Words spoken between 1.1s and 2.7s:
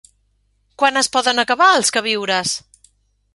poden acabar els queviures?